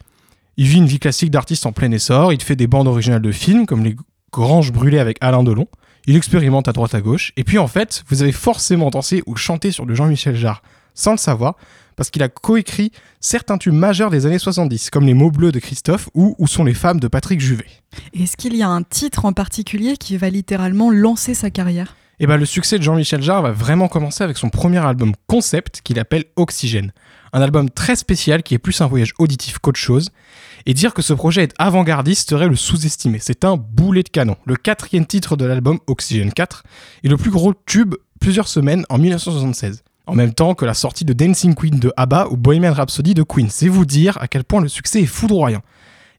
il 0.59 0.67
vit 0.67 0.79
une 0.79 0.87
vie 0.87 0.99
classique 0.99 1.31
d'artiste 1.31 1.65
en 1.65 1.73
plein 1.73 1.91
essor, 1.91 2.35
il 2.35 2.43
fait 2.43 2.57
des 2.57 2.67
bandes 2.67 2.89
originales 2.89 3.23
de 3.23 3.33
films 3.33 3.65
comme 3.65 3.83
Les 3.83 3.97
Granges 4.33 4.71
brûlées 4.71 4.99
avec 4.99 5.17
Alain 5.23 5.43
Delon, 5.43 5.67
il 6.07 6.17
expérimente 6.17 6.69
à 6.69 6.73
droite 6.73 6.95
à 6.95 7.01
gauche, 7.01 7.33
et 7.37 7.45
puis 7.45 7.59
en 7.59 7.69
fait, 7.69 8.05
vous 8.09 8.23
avez 8.23 8.33
forcément 8.33 8.91
dansé 8.91 9.23
ou 9.27 9.37
chanté 9.37 9.71
sur 9.71 9.87
le 9.87 9.95
Jean-Michel 9.95 10.37
Jarre 10.37 10.63
sans 10.95 11.13
le 11.13 11.19
savoir, 11.19 11.57
parce 11.97 12.11
qu'il 12.11 12.23
a 12.23 12.29
coécrit 12.29 12.93
certains 13.21 13.59
tubes 13.59 13.75
majeurs 13.75 14.11
des 14.11 14.27
années 14.27 14.39
70, 14.39 14.91
comme 14.91 15.07
Les 15.07 15.15
mots 15.15 15.31
bleus 15.31 15.53
de 15.53 15.59
Christophe 15.59 16.09
ou 16.15 16.35
Où 16.39 16.47
sont 16.47 16.65
les 16.65 16.75
femmes 16.75 17.01
de 17.01 17.09
Patrick 17.09 17.41
Juvet. 17.41 17.67
Est-ce 18.15 18.37
qu'il 18.37 18.57
y 18.57 18.63
a 18.63 18.69
un 18.69 18.83
titre 18.83 19.25
en 19.25 19.33
particulier 19.33 19.97
qui 19.97 20.17
va 20.17 20.31
littéralement 20.31 20.91
lancer 20.91 21.35
sa 21.35 21.51
carrière? 21.51 21.97
Eh 22.21 22.27
bien, 22.27 22.37
le 22.37 22.47
succès 22.47 22.79
de 22.79 22.83
Jean-Michel 22.83 23.23
Jarre 23.23 23.43
va 23.43 23.53
vraiment 23.53 23.89
commencer 23.89 24.23
avec 24.23 24.37
son 24.37 24.49
premier 24.49 24.79
album 24.79 25.13
concept 25.27 25.81
qu'il 25.83 25.99
appelle 25.99 26.25
Oxygène. 26.37 26.93
Un 27.33 27.41
album 27.41 27.71
très 27.71 27.97
spécial 27.97 28.43
qui 28.43 28.55
est 28.55 28.59
plus 28.59 28.81
un 28.81 28.87
voyage 28.87 29.15
auditif 29.19 29.59
qu'autre 29.59 29.81
chose. 29.81 30.11
Et 30.67 30.75
dire 30.75 30.95
que 30.95 31.03
ce 31.03 31.15
projet 31.15 31.43
est 31.43 31.55
avant-gardiste 31.59 32.29
serait 32.29 32.49
le 32.49 32.55
sous-estimer. 32.55 33.19
C'est 33.21 33.45
un 33.45 33.57
boulet 33.57 34.03
de 34.03 34.09
canon. 34.09 34.37
Le 34.45 34.55
quatrième 34.55 35.07
titre 35.07 35.37
de 35.37 35.47
l'album, 35.47 35.81
Oxygène 35.87 36.33
4, 36.33 36.63
est 37.03 37.09
le 37.09 37.17
plus 37.17 37.31
gros 37.31 37.55
tube 37.67 37.95
plusieurs 38.21 38.47
semaines 38.47 38.85
en 38.89 38.99
1976 38.99 39.83
en 40.07 40.15
même 40.15 40.35
temps 40.35 40.55
que 40.55 40.65
la 40.65 40.75
sortie 40.75 41.05
de 41.05 41.13
Dancing 41.13 41.55
Queen 41.55 41.79
de 41.79 41.93
ABBA 41.97 42.29
ou 42.31 42.37
Bohemian 42.37 42.73
Rhapsody 42.73 43.15
de 43.15 43.23
Queen. 43.23 43.49
C'est 43.51 43.69
vous 43.69 43.85
dire 43.85 44.19
à 44.21 44.29
quel 44.29 44.45
point 44.45 44.61
le 44.61 44.69
succès 44.69 45.01
est 45.03 45.07
foudroyant. 45.07 45.63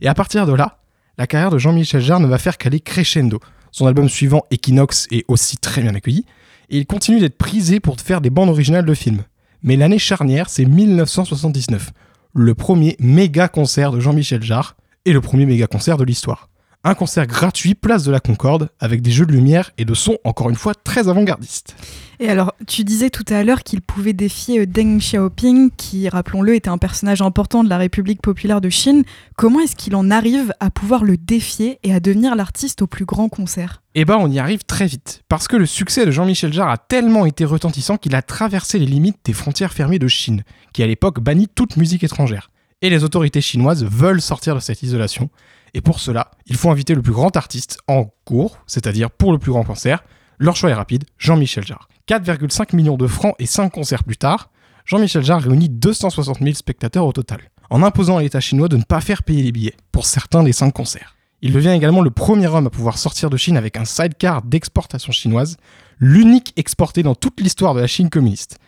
Et 0.02 0.08
à 0.08 0.14
partir 0.14 0.46
de 0.46 0.54
là, 0.54 0.80
la 1.18 1.28
carrière 1.28 1.52
de 1.52 1.58
Jean-Michel 1.58 2.02
Jarre 2.02 2.20
ne 2.20 2.28
va 2.28 2.38
faire 2.38 2.58
qu'aller 2.58 2.80
crescendo. 2.80 3.40
Son 3.72 3.88
album 3.88 4.10
suivant, 4.10 4.44
Equinox, 4.52 5.08
est 5.12 5.26
aussi 5.28 5.58
très 5.58 5.82
bien 5.82 5.96
accueilli, 5.96 6.26
et 6.70 6.78
il 6.78 6.86
continue 6.86 7.20
d'être 7.20 7.38
prisé 7.38 7.80
pour 7.80 8.00
faire 8.00 8.22
des 8.22 8.30
bandes 8.30 8.50
originales 8.50 8.86
de 8.86 8.94
films. 8.94 9.24
Mais 9.64 9.76
l'année 9.76 10.00
charnière, 10.00 10.50
c'est 10.50 10.66
1979, 10.66 11.92
le 12.34 12.56
premier 12.56 12.96
méga 13.00 13.48
concert 13.48 13.92
de 13.92 14.00
Jean-Michel 14.00 14.44
Jarre, 14.44 14.76
et 15.06 15.14
le 15.14 15.22
premier 15.22 15.46
méga 15.46 15.68
concert 15.68 15.98
de 15.98 16.04
l'histoire 16.04 16.50
un 16.84 16.96
concert 16.96 17.28
gratuit 17.28 17.76
place 17.76 18.04
de 18.04 18.12
la 18.12 18.20
Concorde 18.20 18.70
avec 18.80 19.02
des 19.02 19.12
jeux 19.12 19.26
de 19.26 19.32
lumière 19.32 19.72
et 19.78 19.86
de 19.86 19.94
son 19.94 20.18
encore 20.24 20.50
une 20.50 20.56
fois 20.56 20.74
très 20.76 21.08
avant-gardistes. 21.08 21.76
Et 22.20 22.30
alors, 22.30 22.54
tu 22.68 22.84
disais 22.84 23.10
tout 23.10 23.26
à 23.30 23.44
l'heure 23.44 23.64
qu'il 23.64 23.82
pouvait 23.82 24.14
défier 24.14 24.62
euh, 24.62 24.66
Deng 24.66 25.00
Xiaoping, 25.00 25.72
qui, 25.76 26.08
rappelons-le, 26.08 26.56
était 26.56 26.70
un 26.70 26.78
personnage 26.78 27.22
important 27.22 27.64
de 27.64 27.70
la 27.70 27.78
République 27.78 28.22
populaire 28.22 28.62
de 28.62 28.70
Chine. 28.70 29.04
Comment 29.36 29.62
est-ce 29.62 29.76
qu'il 29.76 29.96
en 29.96 30.12
arrive 30.12 30.54
à 30.60 30.70
pouvoir 30.70 31.04
le 31.04 31.18
défier 31.18 31.80
et 31.84 31.94
à 31.94 32.00
devenir 32.00 32.36
l'artiste 32.36 32.82
au 32.82 32.88
plus 32.88 33.06
grand 33.06 33.30
concert? 33.30 33.82
Eh 33.96 34.06
ben, 34.06 34.18
on 34.18 34.30
y 34.30 34.40
arrive 34.40 34.64
très 34.64 34.86
vite, 34.86 35.24
parce 35.28 35.48
que 35.48 35.58
le 35.58 35.66
succès 35.66 36.06
de 36.06 36.12
Jean-Michel 36.12 36.54
Jarre 36.54 36.70
a 36.70 36.78
tellement 36.78 37.26
été 37.26 37.46
retentissant 37.46 37.98
qu'il 37.98 38.16
a 38.16 38.22
traversé 38.22 38.80
les 38.80 38.86
limites 38.86 39.20
des 39.26 39.34
frontières 39.34 39.74
fermées 39.74 40.00
de 40.00 40.08
Chine, 40.08 40.44
qui 40.72 40.84
à 40.84 40.88
l'époque 40.88 41.20
bannit 41.20 41.48
toute 41.48 41.78
musique 41.78 42.04
étrangère. 42.04 42.52
Et 42.82 42.90
les 42.90 43.04
autorités 43.04 43.42
chinoises 43.42 43.86
veulent 43.86 44.22
sortir 44.22 44.56
de 44.56 44.60
cette 44.60 44.84
isolation, 44.84 45.30
et 45.74 45.82
pour 45.82 46.00
cela, 46.00 46.32
il 46.46 46.56
faut 46.56 46.70
inviter 46.70 46.96
le 46.96 47.02
plus 47.02 47.14
grand 47.14 47.36
artiste 47.36 47.80
en 47.88 48.06
cours, 48.26 48.60
c'est-à-dire 48.68 49.10
pour 49.10 49.32
le 49.32 49.40
plus 49.40 49.52
grand 49.52 49.64
concert. 49.64 50.04
Leur 50.38 50.56
choix 50.56 50.70
est 50.70 50.76
rapide, 50.76 51.06
Jean-Michel 51.18 51.66
Jarre. 51.66 51.88
4,5 52.08 52.76
millions 52.76 52.98
de 52.98 53.08
francs 53.08 53.36
et 53.40 53.46
5 53.46 53.70
concerts 53.70 54.04
plus 54.04 54.18
tard, 54.18 54.50
Jean-Michel 54.86 55.24
Jarre 55.24 55.42
réunit 55.42 55.70
260 55.70 56.40
000 56.40 56.54
spectateurs 56.54 57.06
au 57.06 57.14
total, 57.14 57.40
en 57.70 57.82
imposant 57.82 58.18
à 58.18 58.22
l'État 58.22 58.42
chinois 58.42 58.68
de 58.68 58.78
ne 58.78 58.84
pas 58.84 59.02
faire 59.02 59.24
payer 59.24 59.42
les 59.42 59.52
billets 59.52 59.76
pour 59.92 60.06
certains 60.06 60.44
des 60.44 60.54
5 60.54 60.72
concerts. 60.72 61.16
Il 61.42 61.54
devient 61.54 61.70
également 61.70 62.02
le 62.02 62.12
premier 62.12 62.48
homme 62.48 62.68
à 62.68 62.70
pouvoir 62.70 62.98
sortir 62.98 63.30
de 63.30 63.38
Chine 63.38 63.58
avec 63.58 63.78
un 63.78 63.86
sidecar 63.86 64.44
d'exportation 64.44 65.12
chinoise, 65.12 65.58
l'unique 66.00 66.54
exporté 66.56 67.04
dans 67.04 67.16
toute 67.16 67.40
l'histoire 67.42 67.74
de 67.74 67.82
la 67.82 67.88
Chine 67.88 68.10
communiste. 68.10 68.60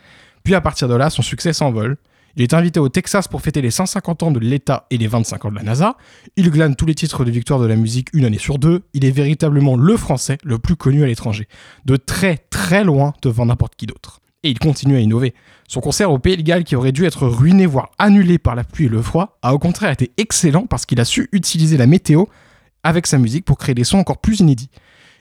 Puis 0.44 0.56
à 0.56 0.62
partir 0.62 0.88
de 0.88 0.96
là, 0.96 1.10
son 1.10 1.22
succès 1.22 1.54
s'envole, 1.54 1.98
il 2.36 2.44
est 2.44 2.54
invité 2.54 2.80
au 2.80 2.90
Texas 2.90 3.28
pour 3.28 3.42
fêter 3.42 3.62
les 3.62 3.72
150 3.72 4.24
ans 4.24 4.32
de 4.32 4.40
l'État 4.40 4.88
et 4.90 4.98
les 4.98 5.08
25 5.08 5.46
ans 5.46 5.52
de 5.52 5.56
la 5.56 5.64
NASA. 5.64 5.96
Il 6.36 6.52
glane 6.52 6.76
tous 6.76 6.86
les 6.86 6.96
titres 6.96 7.24
de 7.24 7.32
victoire 7.32 7.60
de 7.60 7.66
la 7.66 7.78
musique 7.78 8.10
une 8.14 8.26
année 8.26 8.38
sur 8.38 8.60
deux. 8.60 8.84
Il 8.94 9.06
est 9.06 9.12
véritablement 9.12 9.78
le 9.78 9.96
français 9.96 10.38
le 10.44 10.60
plus 10.60 10.76
connu 10.76 11.04
à 11.04 11.08
l'étranger. 11.08 11.48
De 11.86 11.96
très 11.96 12.38
très 12.50 12.84
loin 12.84 13.14
devant 13.22 13.46
n'importe 13.46 13.76
qui 13.76 13.86
d'autre. 13.86 14.20
Et 14.44 14.50
il 14.50 14.60
continue 14.60 14.98
à 14.98 15.00
innover. 15.00 15.34
Son 15.68 15.80
concert 15.80 16.12
au 16.12 16.20
Pays 16.20 16.38
de 16.38 16.42
Galles, 16.42 16.66
qui 16.66 16.76
aurait 16.76 16.92
dû 16.92 17.06
être 17.06 17.26
ruiné, 17.26 17.66
voire 17.66 17.92
annulé 17.98 18.38
par 18.38 18.54
la 18.54 18.64
pluie 18.64 18.86
et 18.86 18.90
le 18.90 19.02
froid, 19.02 19.40
a 19.42 19.54
au 19.54 19.60
contraire 19.60 19.92
été 19.92 20.12
excellent 20.18 20.68
parce 20.68 20.86
qu'il 20.86 21.00
a 21.00 21.06
su 21.06 21.30
utiliser 21.32 21.78
la 21.78 21.88
météo 21.88 22.26
avec 22.84 23.08
sa 23.08 23.18
musique 23.18 23.46
pour 23.46 23.58
créer 23.58 23.74
des 23.74 23.86
sons 23.86 23.98
encore 23.98 24.20
plus 24.20 24.42
inédits. 24.42 24.70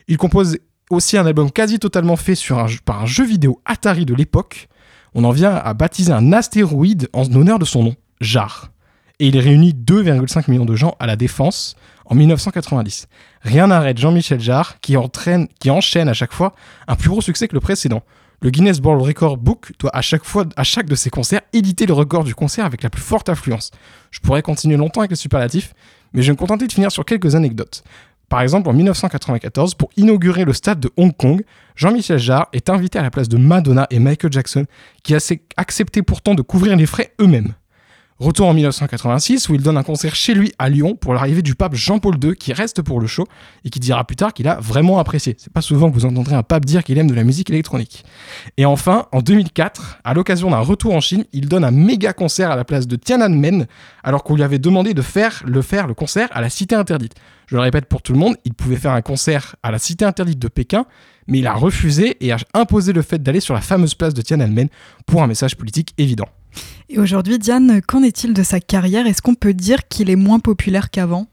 Il 0.07 0.17
compose 0.17 0.59
aussi 0.91 1.17
un 1.17 1.25
album 1.25 1.49
quasi 1.49 1.79
totalement 1.79 2.17
fait 2.17 2.35
par 2.83 3.01
un 3.01 3.05
jeu 3.05 3.25
vidéo 3.25 3.61
Atari 3.65 4.05
de 4.05 4.13
l'époque, 4.13 4.67
on 5.15 5.23
en 5.23 5.31
vient 5.31 5.55
à 5.55 5.73
baptiser 5.73 6.11
un 6.11 6.33
astéroïde 6.33 7.09
en 7.13 7.23
honneur 7.33 7.57
de 7.57 7.65
son 7.65 7.83
nom, 7.83 7.95
JAR. 8.19 8.69
Et 9.19 9.27
il 9.27 9.39
réunit 9.39 9.73
2,5 9.73 10.51
millions 10.51 10.65
de 10.65 10.75
gens 10.75 10.95
à 10.99 11.07
la 11.07 11.15
Défense 11.15 11.77
en 12.05 12.15
1990. 12.15 13.07
Rien 13.41 13.67
n'arrête 13.67 13.97
Jean-Michel 13.97 14.41
Jarre 14.41 14.79
qui, 14.81 14.97
entraîne, 14.97 15.47
qui 15.59 15.71
enchaîne 15.71 16.09
à 16.09 16.13
chaque 16.13 16.33
fois 16.33 16.53
un 16.89 16.95
plus 16.95 17.09
gros 17.09 17.21
succès 17.21 17.47
que 17.47 17.53
le 17.53 17.61
précédent. 17.61 18.03
Le 18.41 18.49
Guinness 18.49 18.81
World 18.81 19.01
Record 19.01 19.37
Book 19.37 19.71
doit 19.79 19.95
à 19.95 20.01
chaque 20.01 20.25
fois, 20.25 20.45
à 20.57 20.65
chaque 20.65 20.87
de 20.87 20.95
ses 20.95 21.09
concerts, 21.09 21.41
éditer 21.53 21.85
le 21.85 21.93
record 21.93 22.25
du 22.25 22.35
concert 22.35 22.65
avec 22.65 22.83
la 22.83 22.89
plus 22.89 23.01
forte 23.01 23.29
affluence. 23.29 23.71
Je 24.11 24.19
pourrais 24.19 24.41
continuer 24.41 24.75
longtemps 24.75 24.99
avec 24.99 25.11
les 25.11 25.15
superlatifs, 25.15 25.73
mais 26.13 26.21
je 26.21 26.27
vais 26.27 26.33
me 26.33 26.37
contenter 26.37 26.67
de 26.67 26.73
finir 26.73 26.91
sur 26.91 27.05
quelques 27.05 27.35
anecdotes. 27.35 27.83
Par 28.29 28.41
exemple, 28.41 28.69
en 28.69 28.73
1994, 28.73 29.75
pour 29.75 29.89
inaugurer 29.97 30.45
le 30.45 30.53
stade 30.53 30.79
de 30.79 30.89
Hong 30.97 31.15
Kong, 31.15 31.43
Jean-Michel 31.75 32.17
Jarre 32.17 32.47
est 32.53 32.69
invité 32.69 32.99
à 32.99 33.03
la 33.03 33.11
place 33.11 33.29
de 33.29 33.37
Madonna 33.37 33.87
et 33.91 33.99
Michael 33.99 34.31
Jackson, 34.31 34.65
qui 35.03 35.15
acceptaient 35.57 36.01
pourtant 36.01 36.33
de 36.33 36.41
couvrir 36.41 36.75
les 36.75 36.85
frais 36.85 37.13
eux-mêmes. 37.21 37.53
Retour 38.17 38.47
en 38.47 38.53
1986 38.53 39.49
où 39.49 39.55
il 39.55 39.61
donne 39.61 39.75
un 39.75 39.83
concert 39.83 40.15
chez 40.15 40.33
lui 40.33 40.53
à 40.57 40.69
Lyon 40.69 40.95
pour 40.95 41.13
l'arrivée 41.13 41.41
du 41.41 41.53
pape 41.53 41.75
Jean-Paul 41.75 42.15
II 42.23 42.33
qui 42.37 42.53
reste 42.53 42.81
pour 42.81 43.01
le 43.01 43.07
show 43.07 43.27
et 43.65 43.69
qui 43.69 43.81
dira 43.81 44.05
plus 44.05 44.15
tard 44.15 44.33
qu'il 44.33 44.47
a 44.47 44.57
vraiment 44.61 44.99
apprécié. 44.99 45.35
C'est 45.37 45.51
pas 45.51 45.59
souvent 45.59 45.89
que 45.89 45.95
vous 45.95 46.05
entendrez 46.05 46.33
un 46.33 46.41
pape 46.41 46.63
dire 46.63 46.85
qu'il 46.85 46.97
aime 46.97 47.09
de 47.09 47.13
la 47.13 47.25
musique 47.25 47.49
électronique. 47.49 48.05
Et 48.55 48.63
enfin, 48.63 49.07
en 49.11 49.19
2004, 49.19 49.99
à 50.05 50.13
l'occasion 50.13 50.49
d'un 50.49 50.59
retour 50.59 50.93
en 50.93 51.01
Chine, 51.01 51.25
il 51.33 51.49
donne 51.49 51.65
un 51.65 51.71
méga 51.71 52.13
concert 52.13 52.51
à 52.51 52.55
la 52.55 52.63
place 52.63 52.87
de 52.87 52.95
Tiananmen 52.95 53.67
alors 54.01 54.23
qu'on 54.23 54.35
lui 54.35 54.43
avait 54.43 54.59
demandé 54.59 54.93
de 54.93 55.01
faire 55.01 55.43
le 55.45 55.61
faire 55.61 55.85
le 55.85 55.93
concert 55.93 56.29
à 56.31 56.39
la 56.39 56.49
cité 56.49 56.73
interdite. 56.73 57.15
Je 57.47 57.55
le 57.55 57.61
répète 57.61 57.87
pour 57.87 58.01
tout 58.01 58.13
le 58.13 58.19
monde, 58.19 58.37
il 58.45 58.53
pouvait 58.53 58.77
faire 58.77 58.93
un 58.93 59.01
concert 59.01 59.57
à 59.61 59.71
la 59.71 59.77
cité 59.77 60.05
interdite 60.05 60.39
de 60.39 60.47
Pékin, 60.47 60.85
mais 61.27 61.39
il 61.39 61.47
a 61.47 61.53
refusé 61.53 62.15
et 62.25 62.31
a 62.31 62.37
imposé 62.53 62.93
le 62.93 63.01
fait 63.01 63.21
d'aller 63.21 63.41
sur 63.41 63.53
la 63.53 63.61
fameuse 63.61 63.93
place 63.93 64.13
de 64.13 64.21
Tiananmen 64.21 64.69
pour 65.05 65.21
un 65.21 65.27
message 65.27 65.57
politique 65.57 65.93
évident. 65.97 66.29
Et 66.89 66.99
aujourd'hui, 66.99 67.39
Diane, 67.39 67.81
qu'en 67.81 68.03
est-il 68.03 68.33
de 68.33 68.43
sa 68.43 68.59
carrière? 68.59 69.07
Est-ce 69.07 69.21
qu'on 69.21 69.35
peut 69.35 69.53
dire 69.53 69.87
qu'il 69.87 70.09
est 70.09 70.15
moins 70.15 70.39
populaire 70.39 70.89
qu'avant? 70.89 71.27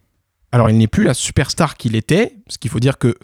Alors, 0.51 0.71
il 0.71 0.79
n'est 0.79 0.87
plus 0.87 1.05
la 1.05 1.15
superstar 1.15 1.77
qu'il 1.77 1.97
était, 1.97 2.37
ce 2.49 2.59
qu'il 2.59 2.71
faut 2.71 2.81
dire 2.81 2.99
que 2.99 3.17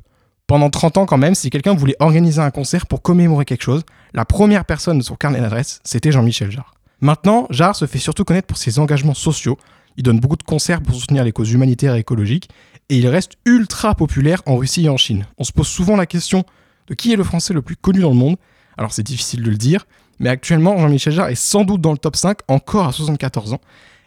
pendant 0.47 0.71
30 0.71 0.99
ans 0.99 1.07
quand 1.07 1.19
même, 1.19 1.35
si 1.35 1.51
quelqu'un 1.51 1.75
voulait 1.75 1.97
organiser 2.01 2.41
un 2.41 2.51
concert 2.51 2.87
pour 2.87 3.03
commémorer 3.03 3.45
quelque 3.45 3.63
chose, 3.63 3.83
la 4.15 4.25
première 4.25 4.65
personne 4.65 4.99
de 4.99 5.03
son 5.03 5.15
carnet 5.15 5.41
d'adresse, 5.41 5.81
c'était 5.85 6.11
Jean-Michel 6.11 6.51
Jarre. 6.51 6.75
Maintenant, 7.01 7.47
Jarre 7.51 7.77
se 7.77 7.87
fait 7.87 7.99
surtout 7.99 8.25
connaître 8.25 8.47
pour 8.47 8.57
ses 8.57 8.79
engagements 8.79 9.15
sociaux. 9.15 9.59
Il 9.97 10.03
donne 10.03 10.21
beaucoup 10.21 10.37
de 10.37 10.43
concerts 10.43 10.81
pour 10.81 10.95
soutenir 10.95 11.23
les 11.23 11.33
causes 11.33 11.53
humanitaires 11.53 11.95
et 11.95 12.01
écologiques. 12.01 12.49
Et 12.89 12.97
il 12.97 13.07
reste 13.07 13.33
ultra 13.45 13.95
populaire 13.95 14.43
en 14.47 14.57
Russie 14.57 14.87
et 14.87 14.89
en 14.89 14.97
Chine. 14.97 15.27
On 15.37 15.45
se 15.45 15.53
pose 15.53 15.69
souvent 15.69 15.97
la 15.97 16.07
question 16.07 16.45
de 16.87 16.95
qui 16.95 17.13
est 17.13 17.17
le 17.17 17.25
français 17.25 17.53
le 17.53 17.61
plus 17.61 17.77
connu 17.77 18.01
dans 18.01 18.11
le 18.11 18.17
monde. 18.17 18.37
Alors 18.79 18.93
c'est 18.93 19.03
difficile 19.03 19.43
de 19.43 19.51
le 19.51 19.57
dire, 19.57 19.87
mais 20.19 20.29
actuellement 20.29 20.79
Jean-Michel 20.79 21.13
Jarre 21.13 21.29
est 21.29 21.35
sans 21.35 21.65
doute 21.65 21.81
dans 21.81 21.93
le 21.93 21.99
top 21.99 22.17
5 22.17 22.39
encore 22.49 22.87
à 22.87 22.93
74 22.93 23.55
ans. 23.55 23.61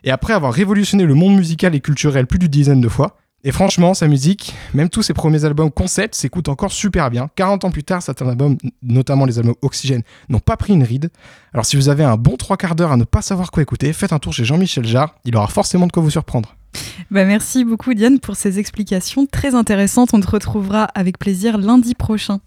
Et 0.04 0.12
après 0.12 0.34
avoir 0.34 0.54
révolutionné 0.54 1.06
le 1.06 1.14
monde 1.14 1.36
musical 1.36 1.76
et 1.76 1.80
culturel 1.80 2.28
plus 2.28 2.40
d'une 2.40 2.50
dizaine 2.50 2.82
de 2.82 2.90
fois, 2.90 3.18
et 3.44 3.52
franchement, 3.52 3.96
sa 3.96 4.08
musique, 4.08 4.54
même 4.76 4.90
tous 4.90 5.02
ses 5.02 5.14
premiers 5.14 5.46
albums 5.46 5.72
concept, 5.72 6.14
s'écoutent 6.14 6.50
encore 6.50 6.72
super 6.72 7.10
bien. 7.10 7.30
40 7.36 7.66
ans 7.66 7.72
plus 7.72 7.84
tard, 7.84 8.04
certains 8.04 8.28
albums, 8.30 8.56
notamment 8.84 9.26
les 9.26 9.40
albums 9.40 9.56
Oxygène, 9.64 10.04
n'ont 10.30 10.40
pas 10.40 10.58
pris 10.58 10.74
une 10.74 10.84
ride. 10.84 11.10
Alors 11.52 11.66
si 11.66 11.76
vous 11.76 11.90
avez 11.90 12.04
un 12.04 12.18
bon 12.18 12.38
trois 12.38 12.56
quarts 12.56 12.76
d'heure 12.76 12.92
à 12.92 12.98
ne 12.98 13.04
pas 13.04 13.24
savoir 13.24 13.50
quoi 13.50 13.64
écouter, 13.64 13.94
faites 13.94 14.14
un 14.14 14.20
tour 14.20 14.32
chez 14.32 14.46
Jean-Michel 14.46 14.86
Jarre, 14.86 15.16
il 15.26 15.36
aura 15.36 15.48
forcément 15.48 15.88
de 15.88 15.92
quoi 15.92 16.04
vous 16.04 16.12
surprendre. 16.12 16.56
Bah 17.10 17.26
merci 17.26 17.66
beaucoup 17.66 17.94
Diane 17.94 18.20
pour 18.20 18.36
ces 18.36 18.60
explications 18.60 19.26
très 19.26 19.56
intéressantes. 19.56 20.14
On 20.14 20.20
te 20.20 20.30
retrouvera 20.30 20.84
avec 20.84 21.18
plaisir 21.18 21.58
lundi 21.58 21.96
prochain. 21.96 22.40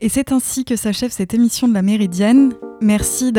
Et 0.00 0.08
c'est 0.08 0.32
ainsi 0.32 0.64
que 0.64 0.76
s'achève 0.76 1.10
cette 1.10 1.34
émission 1.34 1.68
de 1.68 1.74
la 1.74 1.82
Méridienne. 1.82 2.52
Merci 2.80 3.32
de 3.32 3.38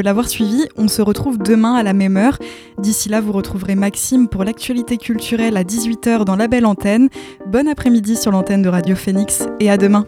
l'avoir 0.00 0.28
suivi. 0.28 0.64
On 0.76 0.88
se 0.88 1.02
retrouve 1.02 1.38
demain 1.38 1.74
à 1.74 1.82
la 1.82 1.92
même 1.92 2.16
heure. 2.16 2.38
D'ici 2.78 3.08
là, 3.08 3.20
vous 3.20 3.32
retrouverez 3.32 3.74
Maxime 3.74 4.28
pour 4.28 4.44
l'actualité 4.44 4.96
culturelle 4.96 5.56
à 5.56 5.64
18h 5.64 6.24
dans 6.24 6.36
la 6.36 6.46
belle 6.46 6.66
antenne. 6.66 7.08
Bon 7.46 7.68
après-midi 7.68 8.16
sur 8.16 8.30
l'antenne 8.30 8.62
de 8.62 8.68
Radio 8.68 8.94
Phoenix 8.94 9.46
et 9.58 9.70
à 9.70 9.76
demain. 9.76 10.06